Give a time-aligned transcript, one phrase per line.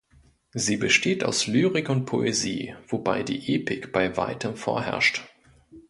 [0.55, 5.21] Sie besteht aus Lyrik und Poesie, wobei die Epik bei weitem vorherrscht.